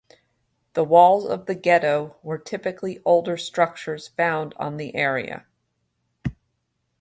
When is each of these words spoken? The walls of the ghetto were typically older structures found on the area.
The 0.73 0.83
walls 0.83 1.27
of 1.27 1.45
the 1.45 1.53
ghetto 1.53 2.15
were 2.23 2.39
typically 2.39 2.99
older 3.05 3.37
structures 3.37 4.07
found 4.07 4.55
on 4.57 4.77
the 4.77 4.95
area. 4.95 5.45